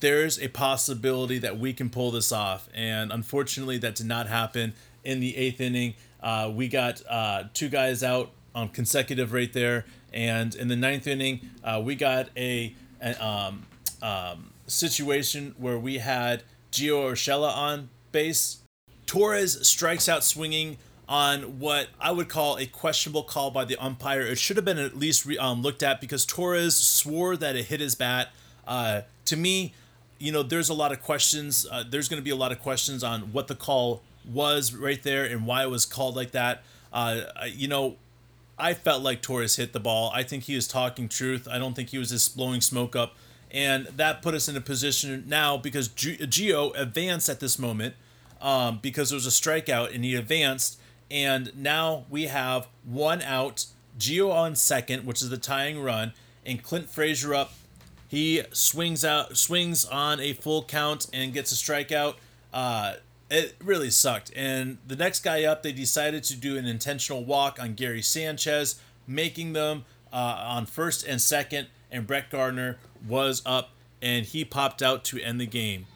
There's 0.00 0.40
a 0.40 0.48
possibility 0.48 1.38
that 1.38 1.58
we 1.58 1.74
can 1.74 1.90
pull 1.90 2.10
this 2.10 2.32
off. 2.32 2.70
And 2.72 3.12
unfortunately, 3.12 3.76
that 3.78 3.94
did 3.94 4.06
not 4.06 4.26
happen 4.26 4.72
in 5.04 5.20
the 5.20 5.36
eighth 5.36 5.60
inning. 5.60 5.94
Uh, 6.22 6.50
we 6.54 6.66
got 6.66 7.02
uh, 7.06 7.44
two 7.52 7.68
guys 7.68 8.02
out 8.02 8.30
on 8.54 8.70
consecutive 8.70 9.34
right 9.34 9.52
there. 9.52 9.84
And 10.14 10.54
in 10.54 10.68
the 10.68 10.76
ninth 10.76 11.06
inning, 11.06 11.40
uh, 11.62 11.82
we 11.84 11.94
got 11.94 12.30
a, 12.34 12.74
a 13.02 13.22
um, 13.22 13.66
um, 14.00 14.52
situation 14.66 15.54
where 15.58 15.78
we 15.78 15.98
had 15.98 16.42
Gio 16.72 17.12
Urshela 17.12 17.54
on 17.54 17.90
base. 18.12 18.62
Torres 19.04 19.68
strikes 19.68 20.08
out 20.08 20.24
swinging 20.24 20.78
on 21.08 21.58
what 21.58 21.88
I 21.98 22.12
would 22.12 22.28
call 22.28 22.58
a 22.58 22.66
questionable 22.66 23.22
call 23.22 23.50
by 23.50 23.64
the 23.64 23.76
umpire. 23.78 24.20
It 24.20 24.38
should 24.38 24.56
have 24.56 24.64
been 24.64 24.78
at 24.78 24.96
least 24.96 25.24
re, 25.24 25.38
um, 25.38 25.62
looked 25.62 25.82
at 25.82 26.00
because 26.00 26.26
Torres 26.26 26.76
swore 26.76 27.36
that 27.36 27.56
it 27.56 27.66
hit 27.66 27.80
his 27.80 27.94
bat. 27.94 28.28
Uh, 28.66 29.02
to 29.24 29.36
me, 29.36 29.72
you 30.18 30.30
know, 30.32 30.42
there's 30.42 30.68
a 30.68 30.74
lot 30.74 30.92
of 30.92 31.02
questions. 31.02 31.66
Uh, 31.70 31.82
there's 31.88 32.08
going 32.08 32.20
to 32.20 32.24
be 32.24 32.30
a 32.30 32.36
lot 32.36 32.52
of 32.52 32.60
questions 32.60 33.02
on 33.02 33.32
what 33.32 33.46
the 33.46 33.54
call 33.54 34.02
was 34.30 34.74
right 34.74 35.02
there 35.02 35.24
and 35.24 35.46
why 35.46 35.62
it 35.62 35.70
was 35.70 35.86
called 35.86 36.14
like 36.14 36.32
that. 36.32 36.62
Uh, 36.92 37.22
you 37.46 37.68
know, 37.68 37.96
I 38.58 38.74
felt 38.74 39.02
like 39.02 39.22
Torres 39.22 39.56
hit 39.56 39.72
the 39.72 39.80
ball. 39.80 40.10
I 40.14 40.22
think 40.22 40.44
he 40.44 40.54
was 40.54 40.68
talking 40.68 41.08
truth. 41.08 41.48
I 41.50 41.58
don't 41.58 41.74
think 41.74 41.90
he 41.90 41.98
was 41.98 42.10
just 42.10 42.36
blowing 42.36 42.60
smoke 42.60 42.94
up. 42.94 43.14
And 43.50 43.86
that 43.86 44.20
put 44.20 44.34
us 44.34 44.48
in 44.48 44.56
a 44.56 44.60
position 44.60 45.24
now 45.26 45.56
because 45.56 45.88
Gio 45.88 46.78
advanced 46.78 47.30
at 47.30 47.40
this 47.40 47.58
moment 47.58 47.94
um, 48.42 48.78
because 48.82 49.10
there 49.10 49.16
was 49.16 49.26
a 49.26 49.30
strikeout 49.30 49.94
and 49.94 50.04
he 50.04 50.14
advanced 50.14 50.78
and 51.10 51.52
now 51.56 52.04
we 52.10 52.24
have 52.24 52.68
one 52.84 53.22
out, 53.22 53.66
Gio 53.98 54.32
on 54.32 54.54
second, 54.54 55.06
which 55.06 55.22
is 55.22 55.30
the 55.30 55.38
tying 55.38 55.80
run, 55.80 56.12
and 56.44 56.62
Clint 56.62 56.88
Frazier 56.88 57.34
up. 57.34 57.52
He 58.06 58.42
swings 58.52 59.04
out, 59.04 59.36
swings 59.36 59.84
on 59.84 60.20
a 60.20 60.32
full 60.32 60.64
count 60.64 61.06
and 61.12 61.32
gets 61.32 61.52
a 61.52 61.54
strikeout. 61.54 62.14
Uh, 62.52 62.94
it 63.30 63.56
really 63.62 63.90
sucked. 63.90 64.32
And 64.34 64.78
the 64.86 64.96
next 64.96 65.20
guy 65.20 65.44
up, 65.44 65.62
they 65.62 65.72
decided 65.72 66.24
to 66.24 66.36
do 66.36 66.56
an 66.56 66.64
intentional 66.64 67.24
walk 67.24 67.60
on 67.60 67.74
Gary 67.74 68.00
Sanchez, 68.00 68.80
making 69.06 69.52
them 69.52 69.84
uh, 70.12 70.42
on 70.46 70.66
first 70.66 71.06
and 71.06 71.20
second. 71.20 71.68
And 71.90 72.06
Brett 72.06 72.30
Gardner 72.30 72.78
was 73.06 73.42
up, 73.44 73.70
and 74.00 74.24
he 74.24 74.44
popped 74.44 74.82
out 74.82 75.04
to 75.04 75.20
end 75.20 75.40
the 75.40 75.46
game. 75.46 75.86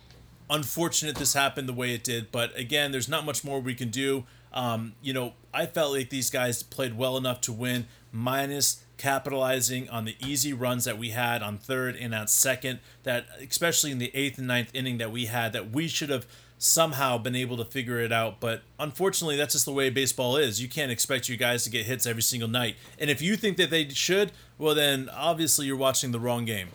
Unfortunate 0.51 1.17
this 1.17 1.33
happened 1.33 1.69
the 1.69 1.73
way 1.73 1.95
it 1.95 2.05
did, 2.05 2.31
but 2.31 2.57
again, 2.59 2.93
there's 2.93 3.09
not 3.09 3.25
much 3.25 3.43
more 3.43 3.61
we 3.61 3.75
can 3.75 3.89
do. 3.89 4.25
Um, 4.55 4.95
you 5.03 5.13
know, 5.13 5.35
I 5.53 5.67
felt 5.67 5.93
like 5.93 6.11
these 6.11 6.31
guys 6.31 6.63
played 6.63 6.97
well 6.97 7.17
enough 7.17 7.41
to 7.43 7.53
win, 7.53 7.87
minus 8.11 8.85
capitalizing 8.99 9.89
on 9.89 10.05
the 10.05 10.15
easy 10.21 10.53
runs 10.53 10.85
that 10.85 10.99
we 10.99 11.11
had 11.11 11.43
on 11.43 11.59
third 11.59 11.97
and 11.97 12.15
on 12.15 12.29
second. 12.29 12.81
That 13.03 13.27
especially 13.41 13.91
in 13.91 13.99
the 13.99 14.11
eighth 14.15 14.39
and 14.39 14.47
ninth 14.47 14.71
inning 14.75 14.99
that 14.99 15.11
we 15.11 15.27
had, 15.27 15.53
that 15.53 15.71
we 15.71 15.89
should 15.89 16.11
have 16.11 16.27
somehow 16.63 17.19
been 17.19 17.35
able 17.35 17.57
to 17.57 17.65
figure 17.65 17.99
it 17.99 18.13
out. 18.13 18.39
But 18.39 18.63
unfortunately, 18.79 19.37
that's 19.37 19.55
just 19.55 19.65
the 19.65 19.73
way 19.73 19.91
baseball 19.91 20.37
is. 20.37 20.63
You 20.63 20.69
can't 20.69 20.93
expect 20.93 21.29
you 21.29 21.37
guys 21.37 21.65
to 21.65 21.71
get 21.71 21.87
hits 21.87 22.07
every 22.07 22.23
single 22.23 22.49
night. 22.49 22.77
And 23.01 23.11
if 23.11 23.21
you 23.21 23.37
think 23.37 23.57
that 23.57 23.71
they 23.71 23.89
should, 23.89 24.31
well, 24.59 24.75
then 24.75 25.11
obviously 25.13 25.67
you're 25.67 25.77
watching 25.77 26.13
the 26.13 26.21
wrong 26.21 26.45
game. 26.45 26.69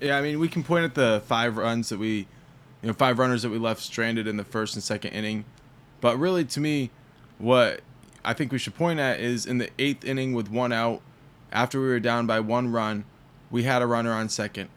Yeah, 0.00 0.16
I 0.16 0.22
mean, 0.22 0.38
we 0.38 0.48
can 0.48 0.62
point 0.62 0.84
at 0.84 0.94
the 0.94 1.22
five 1.26 1.56
runs 1.56 1.88
that 1.88 1.98
we, 1.98 2.18
you 2.18 2.26
know, 2.88 2.92
five 2.92 3.18
runners 3.18 3.42
that 3.42 3.50
we 3.50 3.58
left 3.58 3.82
stranded 3.82 4.28
in 4.28 4.36
the 4.36 4.44
first 4.44 4.74
and 4.74 4.82
second 4.82 5.10
inning. 5.10 5.44
But 6.00 6.18
really, 6.18 6.44
to 6.44 6.60
me, 6.60 6.90
what 7.38 7.80
I 8.24 8.32
think 8.32 8.52
we 8.52 8.58
should 8.58 8.74
point 8.74 9.00
at 9.00 9.20
is 9.20 9.46
in 9.46 9.58
the 9.58 9.70
eighth 9.78 10.04
inning 10.04 10.32
with 10.32 10.50
one 10.50 10.72
out, 10.72 11.00
after 11.52 11.80
we 11.80 11.86
were 11.86 12.00
down 12.00 12.26
by 12.26 12.40
one 12.40 12.72
run, 12.72 13.04
we 13.50 13.62
had 13.62 13.82
a 13.82 13.86
runner 13.86 14.12
on 14.12 14.28
second. 14.28 14.68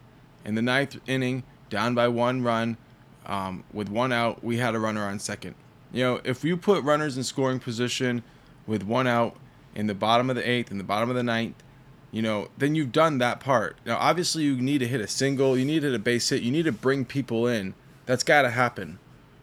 In 0.46 0.56
the 0.56 0.62
ninth 0.62 0.98
inning, 1.08 1.44
down 1.70 1.96
by 1.96 2.08
one 2.08 2.44
run, 2.44 2.78
um, 3.26 3.64
with 3.74 3.90
one 3.90 4.14
out, 4.14 4.44
we 4.44 4.58
had 4.58 4.76
a 4.76 4.80
runner 4.80 5.06
on 5.06 5.20
second. 5.20 5.56
You 5.92 6.04
know, 6.04 6.22
if 6.24 6.44
you 6.44 6.56
put 6.58 6.84
runners 6.84 7.18
in 7.18 7.24
scoring 7.24 7.60
position 7.60 8.24
with 8.66 8.84
one 8.84 9.08
out 9.08 9.36
in 9.76 9.88
the 9.88 9.96
bottom 9.96 10.30
of 10.30 10.36
the 10.36 10.48
eighth, 10.48 10.72
in 10.72 10.78
the 10.78 10.84
bottom 10.84 11.10
of 11.10 11.16
the 11.16 11.24
ninth, 11.24 11.64
you 12.12 12.22
know, 12.22 12.48
then 12.58 12.76
you've 12.76 12.92
done 12.92 13.18
that 13.18 13.40
part. 13.40 13.78
Now, 13.86 13.98
obviously, 13.98 14.44
you 14.44 14.56
need 14.56 14.80
to 14.80 14.88
hit 14.88 15.02
a 15.02 15.08
single, 15.08 15.58
you 15.58 15.66
need 15.66 15.82
to 15.82 15.88
hit 15.88 15.96
a 15.96 16.00
base 16.00 16.30
hit, 16.30 16.42
you 16.42 16.52
need 16.52 16.64
to 16.64 16.72
bring 16.72 17.06
people 17.06 17.48
in. 17.48 17.74
That's 18.06 18.24
got 18.24 18.44
to 18.44 18.50
happen. 18.50 19.00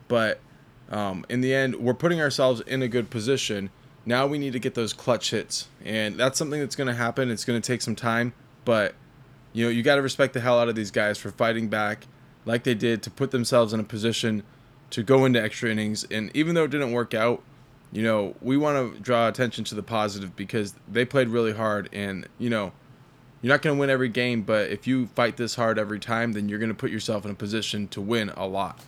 But 0.09 0.40
um, 0.91 1.25
in 1.29 1.41
the 1.41 1.55
end, 1.55 1.76
we're 1.76 1.95
putting 1.95 2.21
ourselves 2.21 2.61
in 2.62 2.83
a 2.83 2.88
good 2.88 3.11
position. 3.11 3.71
Now 4.07 4.26
we 4.26 4.38
need 4.38 4.53
to 4.53 4.59
get 4.59 4.75
those 4.75 4.93
clutch 4.93 5.31
hits, 5.31 5.69
and 5.85 6.17
that's 6.17 6.38
something 6.38 6.61
that's 6.61 6.76
going 6.76 6.88
to 6.88 6.95
happen. 6.95 7.31
It's 7.31 7.45
going 7.45 7.61
to 7.61 7.67
take 7.67 7.83
some 7.83 7.97
time, 7.97 8.35
but 8.64 8.95
you 9.53 9.64
know, 9.64 9.71
you 9.71 9.83
got 9.83 9.97
to 9.97 10.03
respect 10.03 10.35
the 10.35 10.41
hell 10.41 10.59
out 10.59 10.69
of 10.69 10.75
these 10.75 10.91
guys 10.91 11.17
for 11.17 11.31
fighting 11.31 11.69
back 11.69 12.07
like 12.45 12.64
they 12.64 12.75
did 12.75 13.03
to 13.05 13.11
put 13.11 13.31
themselves 13.31 13.73
in 13.73 13.81
a 13.81 13.85
position 13.85 14.43
to 14.91 15.03
go 15.03 15.25
into 15.25 15.43
extra 15.43 15.71
innings. 15.71 16.05
And 16.11 16.31
even 16.35 16.55
though 16.55 16.64
it 16.64 16.71
didn't 16.71 16.93
work 16.93 17.14
out, 17.14 17.43
you 17.93 18.03
know, 18.03 18.35
we 18.43 18.57
want 18.57 18.95
to 18.95 19.00
draw 19.00 19.29
attention 19.29 19.64
to 19.64 19.75
the 19.75 19.83
positive 19.83 20.35
because 20.37 20.75
they 20.88 21.05
played 21.05 21.29
really 21.29 21.53
hard. 21.53 21.88
And, 21.93 22.29
you 22.38 22.50
know, 22.50 22.73
you're 23.41 23.53
not 23.53 23.62
going 23.62 23.76
to 23.76 23.81
win 23.81 23.91
every 23.91 24.09
game, 24.09 24.43
but 24.43 24.71
if 24.71 24.87
you 24.87 25.07
fight 25.07 25.37
this 25.37 25.55
hard 25.55 25.79
every 25.79 26.00
time, 26.00 26.33
then 26.33 26.49
you're 26.49 26.59
going 26.59 26.71
to 26.71 26.75
put 26.75 26.91
yourself 26.91 27.25
in 27.25 27.31
a 27.31 27.35
position 27.35 27.88
to 27.88 28.00
win 28.00 28.31
a 28.31 28.47
lot. 28.47 28.81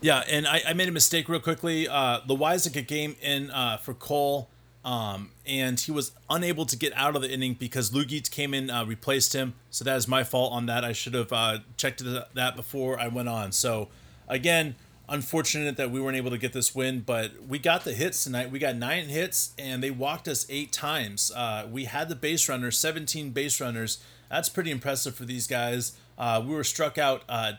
Yeah, 0.00 0.22
and 0.28 0.46
I, 0.46 0.62
I 0.68 0.72
made 0.74 0.88
a 0.88 0.92
mistake 0.92 1.28
real 1.28 1.40
quickly. 1.40 1.88
Uh, 1.88 2.20
Loaisiga 2.28 2.86
game 2.86 3.16
in 3.22 3.50
uh, 3.50 3.78
for 3.78 3.94
Cole 3.94 4.48
um, 4.86 5.30
and 5.44 5.80
he 5.80 5.90
was 5.90 6.12
unable 6.30 6.64
to 6.64 6.76
get 6.76 6.92
out 6.94 7.16
of 7.16 7.22
the 7.22 7.28
inning 7.28 7.54
because 7.54 7.90
Luetge 7.90 8.30
came 8.30 8.54
in, 8.54 8.70
uh, 8.70 8.84
replaced 8.84 9.34
him. 9.34 9.54
So 9.68 9.84
that 9.84 9.96
is 9.96 10.06
my 10.06 10.22
fault 10.22 10.52
on 10.52 10.66
that. 10.66 10.84
I 10.84 10.92
should 10.92 11.14
have 11.14 11.32
uh, 11.32 11.58
checked 11.76 12.04
that 12.34 12.54
before 12.54 12.98
I 12.98 13.08
went 13.08 13.28
on. 13.28 13.50
So 13.50 13.88
again, 14.28 14.76
unfortunate 15.08 15.76
that 15.76 15.90
we 15.90 16.00
weren't 16.00 16.16
able 16.16 16.30
to 16.30 16.38
get 16.38 16.52
this 16.52 16.72
win, 16.72 17.00
but 17.00 17.32
we 17.48 17.58
got 17.58 17.82
the 17.82 17.94
hits 17.94 18.22
tonight. 18.22 18.52
We 18.52 18.60
got 18.60 18.76
nine 18.76 19.08
hits, 19.08 19.54
and 19.58 19.82
they 19.82 19.90
walked 19.90 20.28
us 20.28 20.46
eight 20.48 20.70
times. 20.70 21.32
Uh, 21.34 21.66
we 21.68 21.86
had 21.86 22.08
the 22.08 22.14
base 22.14 22.48
runners, 22.48 22.78
17 22.78 23.30
base 23.30 23.60
runners. 23.60 23.98
That's 24.30 24.48
pretty 24.48 24.70
impressive 24.70 25.16
for 25.16 25.24
these 25.24 25.48
guys. 25.48 25.98
Uh, 26.16 26.40
we 26.46 26.54
were 26.54 26.64
struck 26.64 26.96
out 26.96 27.24
uh, 27.28 27.54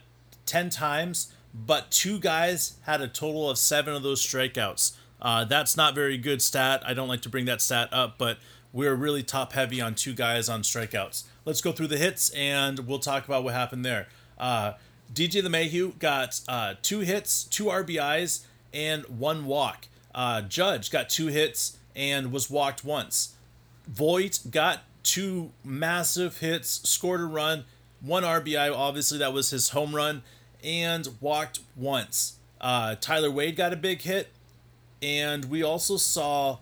10 0.46 0.70
times, 0.70 1.30
but 1.54 1.90
two 1.90 2.18
guys 2.18 2.76
had 2.82 3.00
a 3.00 3.08
total 3.08 3.48
of 3.50 3.58
seven 3.58 3.94
of 3.94 4.02
those 4.02 4.24
strikeouts. 4.24 4.92
Uh, 5.20 5.44
that's 5.44 5.76
not 5.76 5.94
very 5.94 6.16
good 6.16 6.40
stat. 6.40 6.82
I 6.86 6.94
don't 6.94 7.08
like 7.08 7.22
to 7.22 7.28
bring 7.28 7.46
that 7.46 7.60
stat 7.60 7.88
up, 7.92 8.18
but 8.18 8.38
we're 8.72 8.94
really 8.94 9.22
top 9.22 9.52
heavy 9.52 9.80
on 9.80 9.94
two 9.94 10.12
guys 10.12 10.48
on 10.48 10.62
strikeouts. 10.62 11.24
Let's 11.44 11.60
go 11.60 11.72
through 11.72 11.88
the 11.88 11.96
hits 11.96 12.30
and 12.30 12.80
we'll 12.80 12.98
talk 12.98 13.26
about 13.26 13.42
what 13.42 13.54
happened 13.54 13.84
there. 13.84 14.08
Uh, 14.38 14.74
DJ 15.12 15.42
LeMahieu 15.42 15.98
got 15.98 16.40
uh, 16.48 16.74
two 16.82 17.00
hits, 17.00 17.44
two 17.44 17.64
RBIs, 17.64 18.44
and 18.72 19.04
one 19.06 19.46
walk. 19.46 19.88
Uh, 20.14 20.42
Judge 20.42 20.90
got 20.90 21.08
two 21.08 21.28
hits 21.28 21.78
and 21.96 22.30
was 22.30 22.50
walked 22.50 22.84
once. 22.84 23.34
Voit 23.86 24.40
got 24.50 24.82
two 25.02 25.50
massive 25.64 26.38
hits, 26.38 26.88
scored 26.88 27.20
a 27.20 27.24
run, 27.24 27.64
one 28.00 28.22
RBI. 28.22 28.72
Obviously, 28.74 29.18
that 29.18 29.32
was 29.32 29.50
his 29.50 29.70
home 29.70 29.96
run, 29.96 30.22
and 30.62 31.08
walked 31.20 31.60
once. 31.76 32.38
Uh, 32.60 32.96
Tyler 33.00 33.30
Wade 33.30 33.56
got 33.56 33.72
a 33.72 33.76
big 33.76 34.02
hit, 34.02 34.28
and 35.00 35.44
we 35.46 35.62
also 35.62 35.96
saw 35.96 36.58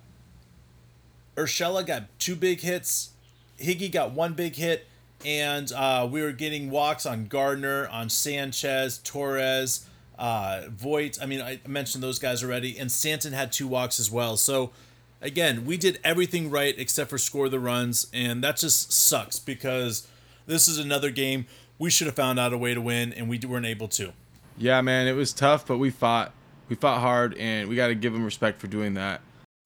Urshela 1.37 1.87
got 1.87 2.05
two 2.19 2.35
big 2.35 2.61
hits. 2.61 3.11
Higgy 3.59 3.93
got 3.93 4.13
one 4.13 4.35
big 4.35 4.57
hit. 4.57 4.87
And 5.25 5.73
uh, 5.73 6.07
we 6.11 6.23
were 6.23 6.33
getting 6.33 6.71
walks 6.71 7.07
on 7.07 7.27
Gardner, 7.27 7.89
on 7.89 8.09
Sanchez, 8.09 8.99
Torres, 8.99 9.87
uh, 10.19 10.63
Voit. 10.69 11.19
I 11.21 11.27
mean, 11.27 11.41
I 11.41 11.61
mentioned 11.67 12.03
those 12.03 12.19
guys 12.19 12.45
already. 12.45 12.79
And 12.79 12.93
Stanton 12.93 13.33
had 13.33 13.53
two 13.53 13.67
walks 13.67 13.99
as 13.99 14.11
well. 14.11 14.37
So, 14.37 14.73
again, 15.21 15.65
we 15.65 15.77
did 15.79 15.99
everything 16.05 16.51
right 16.51 16.75
except 16.79 17.11
for 17.11 17.19
score 17.19 17.49
the 17.49 17.59
runs. 17.59 18.07
And 18.13 18.45
that 18.45 18.57
just 18.59 18.93
sucks 18.93 19.39
because 19.39 20.07
this 20.47 20.69
is 20.69 20.79
another 20.79 21.11
game 21.11 21.47
we 21.79 21.91
should 21.91 22.07
have 22.07 22.17
found 22.17 22.39
out 22.39 22.53
a 22.53 22.59
way 22.59 22.75
to 22.75 22.81
win, 22.81 23.13
and 23.13 23.29
we 23.29 23.39
weren't 23.39 23.67
able 23.67 23.89
to. 23.89 24.13
Yeah, 24.57 24.81
man, 24.81 25.07
it 25.07 25.13
was 25.13 25.33
tough, 25.33 25.67
but 25.67 25.79
we 25.79 25.91
fought. 25.91 26.33
We 26.69 26.77
fought 26.77 27.01
hard, 27.01 27.35
and 27.35 27.69
we 27.69 27.77
got 27.77 27.89
to 27.89 27.95
give 27.95 28.15
him 28.15 28.25
respect 28.25 28.61
for 28.61 28.67
doing 28.67 28.95
that. 28.95 29.21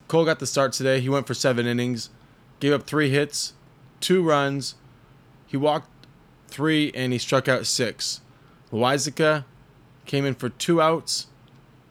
Cole 0.09 0.25
got 0.25 0.39
the 0.39 0.47
start 0.47 0.73
today. 0.73 1.01
He 1.01 1.09
went 1.09 1.27
for 1.27 1.35
seven 1.35 1.67
innings, 1.67 2.11
gave 2.59 2.73
up 2.73 2.87
three 2.87 3.11
hits, 3.11 3.55
two 4.01 4.23
runs. 4.23 4.75
He 5.47 5.57
walked 5.57 5.89
three, 6.49 6.91
and 6.95 7.13
he 7.13 7.19
struck 7.19 7.49
out 7.49 7.67
six. 7.67 8.21
Loaisiga 8.73 9.45
came 10.07 10.25
in 10.25 10.35
for 10.35 10.49
two 10.49 10.83
outs. 10.83 11.29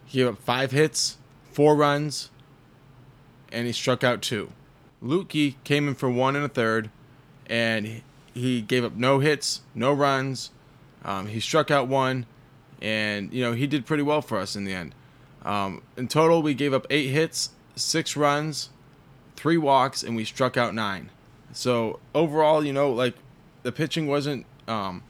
He 0.06 0.20
gave 0.20 0.28
up 0.28 0.42
five 0.42 0.72
hits, 0.72 1.18
four 1.52 1.76
runs, 1.76 2.30
and 3.52 3.66
he 3.66 3.74
struck 3.74 4.04
out 4.04 4.22
two. 4.22 4.52
Luetge 5.02 5.56
came 5.64 5.88
in 5.88 5.96
for 5.96 6.10
one 6.10 6.36
and 6.36 6.44
a 6.44 6.50
third, 6.50 6.90
and 7.48 8.02
he 8.40 8.62
gave 8.62 8.84
up 8.84 8.96
no 8.96 9.20
hits, 9.20 9.62
no 9.76 9.94
runs. 9.94 10.52
Um, 11.04 11.28
he 11.28 11.40
struck 11.40 11.72
out 11.72 11.88
one, 11.88 12.26
and 12.82 13.32
you 13.34 13.44
know 13.44 13.54
he 13.54 13.68
did 13.68 13.86
pretty 13.86 14.04
well 14.04 14.22
for 14.22 14.38
us 14.38 14.56
in 14.56 14.66
the 14.66 14.74
end. 14.74 14.96
Um, 15.44 15.82
in 15.96 16.08
total, 16.08 16.42
we 16.42 16.54
gave 16.54 16.74
up 16.74 16.86
eight 16.90 17.10
hits, 17.10 17.52
six 17.76 18.18
runs, 18.18 18.70
three 19.36 19.58
walks, 19.58 20.04
and 20.04 20.16
we 20.16 20.26
struck 20.26 20.58
out 20.58 20.74
nine. 20.74 21.10
So 21.54 22.00
overall, 22.14 22.66
you 22.66 22.74
know, 22.74 22.92
like 22.92 23.16
the 23.64 23.72
pitching 23.72 24.08
wasn't 24.08 24.46
um, 24.68 25.04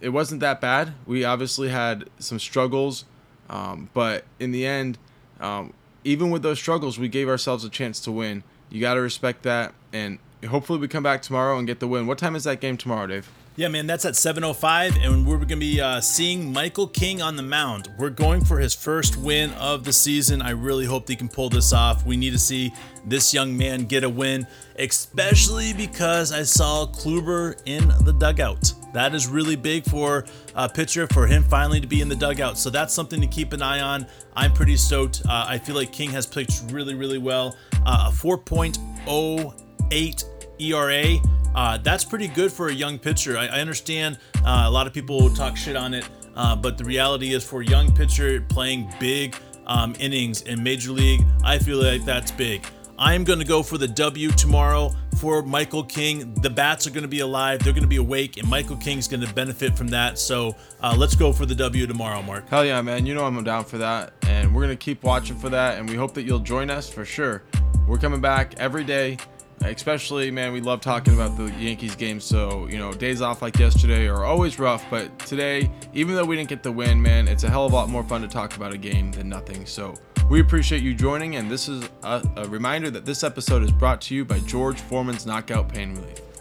it 0.00 0.10
wasn't 0.10 0.40
that 0.40 0.60
bad. 0.60 0.94
We 1.06 1.24
obviously 1.24 1.68
had 1.68 2.10
some 2.18 2.38
struggles, 2.38 3.04
um, 3.48 3.88
but 3.94 4.24
in 4.40 4.50
the 4.50 4.66
end, 4.66 4.98
um, 5.40 5.72
even 6.04 6.30
with 6.30 6.42
those 6.42 6.58
struggles, 6.58 6.98
we 6.98 7.08
gave 7.08 7.28
ourselves 7.28 7.64
a 7.64 7.70
chance 7.70 8.00
to 8.00 8.12
win. 8.12 8.42
You 8.68 8.80
got 8.80 8.94
to 8.94 9.00
respect 9.00 9.44
that, 9.44 9.72
and 9.92 10.18
hopefully 10.48 10.78
we 10.78 10.88
come 10.88 11.02
back 11.02 11.22
tomorrow 11.22 11.58
and 11.58 11.66
get 11.66 11.80
the 11.80 11.88
win. 11.88 12.06
What 12.06 12.18
time 12.18 12.36
is 12.36 12.44
that 12.44 12.60
game 12.60 12.76
tomorrow, 12.76 13.06
Dave? 13.06 13.28
Yeah, 13.54 13.68
man, 13.68 13.86
that's 13.86 14.06
at 14.06 14.14
7:05, 14.14 14.96
and 15.04 15.26
we're 15.26 15.36
gonna 15.36 15.56
be 15.56 15.78
uh, 15.78 16.00
seeing 16.00 16.54
Michael 16.54 16.86
King 16.86 17.20
on 17.20 17.36
the 17.36 17.42
mound. 17.42 17.90
We're 17.98 18.08
going 18.08 18.42
for 18.42 18.58
his 18.58 18.74
first 18.74 19.18
win 19.18 19.50
of 19.52 19.84
the 19.84 19.92
season. 19.92 20.40
I 20.40 20.50
really 20.50 20.86
hope 20.86 21.06
he 21.06 21.16
can 21.16 21.28
pull 21.28 21.50
this 21.50 21.74
off. 21.74 22.06
We 22.06 22.16
need 22.16 22.30
to 22.30 22.38
see 22.38 22.72
this 23.04 23.34
young 23.34 23.54
man 23.54 23.84
get 23.84 24.04
a 24.04 24.08
win, 24.08 24.46
especially 24.78 25.74
because 25.74 26.32
I 26.32 26.44
saw 26.44 26.86
Kluber 26.86 27.60
in 27.66 27.88
the 28.06 28.14
dugout. 28.14 28.72
That 28.94 29.14
is 29.14 29.28
really 29.28 29.56
big 29.56 29.84
for 29.84 30.24
a 30.54 30.66
pitcher 30.66 31.06
for 31.08 31.26
him 31.26 31.42
finally 31.42 31.80
to 31.80 31.86
be 31.86 32.00
in 32.00 32.08
the 32.08 32.16
dugout. 32.16 32.56
So 32.56 32.70
that's 32.70 32.94
something 32.94 33.20
to 33.20 33.26
keep 33.26 33.52
an 33.52 33.60
eye 33.60 33.80
on. 33.80 34.06
I'm 34.34 34.54
pretty 34.54 34.76
stoked. 34.76 35.22
Uh, 35.26 35.44
I 35.48 35.58
feel 35.58 35.74
like 35.74 35.92
King 35.92 36.10
has 36.10 36.26
pitched 36.26 36.70
really, 36.70 36.94
really 36.94 37.18
well. 37.18 37.56
Uh, 37.84 38.08
a 38.08 38.12
4.08 38.12 40.24
ERA. 40.62 41.16
Uh, 41.54 41.78
that's 41.78 42.04
pretty 42.04 42.28
good 42.28 42.52
for 42.52 42.68
a 42.68 42.72
young 42.72 42.98
pitcher. 42.98 43.36
I, 43.36 43.46
I 43.46 43.60
understand 43.60 44.18
uh, 44.44 44.64
a 44.66 44.70
lot 44.70 44.86
of 44.86 44.92
people 44.92 45.28
talk 45.30 45.56
shit 45.56 45.76
on 45.76 45.94
it, 45.94 46.08
uh, 46.34 46.56
but 46.56 46.78
the 46.78 46.84
reality 46.84 47.34
is 47.34 47.44
for 47.44 47.60
a 47.60 47.66
young 47.66 47.94
pitcher 47.94 48.40
playing 48.48 48.92
big 48.98 49.36
um, 49.66 49.94
innings 49.98 50.42
in 50.42 50.62
Major 50.62 50.92
League, 50.92 51.24
I 51.44 51.58
feel 51.58 51.82
like 51.82 52.04
that's 52.04 52.30
big. 52.30 52.64
I 52.98 53.14
am 53.14 53.24
going 53.24 53.38
to 53.38 53.44
go 53.44 53.62
for 53.62 53.78
the 53.78 53.88
W 53.88 54.30
tomorrow 54.30 54.94
for 55.18 55.42
Michael 55.42 55.82
King. 55.82 56.34
The 56.34 56.50
bats 56.50 56.86
are 56.86 56.90
going 56.90 57.02
to 57.02 57.08
be 57.08 57.20
alive, 57.20 57.62
they're 57.62 57.72
going 57.72 57.82
to 57.82 57.88
be 57.88 57.96
awake, 57.96 58.36
and 58.36 58.48
Michael 58.48 58.76
King's 58.76 59.08
going 59.08 59.26
to 59.26 59.34
benefit 59.34 59.76
from 59.76 59.88
that. 59.88 60.18
So 60.18 60.54
uh, 60.80 60.94
let's 60.96 61.16
go 61.16 61.32
for 61.32 61.44
the 61.44 61.54
W 61.54 61.86
tomorrow, 61.86 62.22
Mark. 62.22 62.48
Hell 62.48 62.64
yeah, 62.64 62.80
man. 62.80 63.04
You 63.04 63.14
know 63.14 63.24
I'm 63.24 63.42
down 63.42 63.64
for 63.64 63.78
that. 63.78 64.12
And 64.28 64.54
we're 64.54 64.62
going 64.62 64.76
to 64.76 64.84
keep 64.84 65.02
watching 65.02 65.36
for 65.36 65.48
that. 65.48 65.78
And 65.78 65.88
we 65.88 65.96
hope 65.96 66.14
that 66.14 66.22
you'll 66.22 66.38
join 66.38 66.70
us 66.70 66.88
for 66.88 67.04
sure. 67.04 67.42
We're 67.86 67.98
coming 67.98 68.20
back 68.20 68.54
every 68.58 68.84
day 68.84 69.18
especially 69.64 70.30
man 70.30 70.52
we 70.52 70.60
love 70.60 70.80
talking 70.80 71.14
about 71.14 71.36
the 71.36 71.50
yankees 71.52 71.94
game. 71.96 72.20
So 72.20 72.66
you 72.66 72.78
know 72.78 72.92
days 72.92 73.20
off 73.22 73.42
like 73.42 73.58
yesterday 73.58 74.08
are 74.08 74.24
always 74.24 74.58
rough 74.58 74.84
but 74.90 75.18
today 75.20 75.70
even 75.92 76.14
though 76.14 76.24
we 76.24 76.36
didn't 76.36 76.48
get 76.48 76.62
the 76.62 76.72
win 76.72 77.00
man 77.00 77.28
it's 77.28 77.44
a 77.44 77.50
hell 77.50 77.66
of 77.66 77.72
a 77.72 77.74
lot 77.74 77.88
more 77.88 78.04
fun 78.04 78.22
to 78.22 78.28
talk 78.28 78.56
about 78.56 78.72
a 78.72 78.78
game 78.78 79.12
than 79.12 79.28
nothing. 79.28 79.66
So 79.66 79.94
we 80.30 80.40
appreciate 80.40 80.82
you 80.82 80.94
joining 80.94 81.36
and 81.36 81.50
this 81.50 81.68
is 81.68 81.88
a, 82.02 82.22
a 82.36 82.48
reminder 82.48 82.90
that 82.90 83.04
this 83.04 83.22
episode 83.22 83.62
is 83.62 83.70
brought 83.70 84.00
to 84.02 84.14
you 84.14 84.24
by 84.24 84.38
george 84.40 84.80
foreman's 84.80 85.26
knockout 85.26 85.68
pain 85.68 85.94
relief 85.94 86.31